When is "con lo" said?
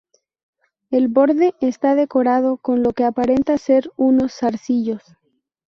2.57-2.91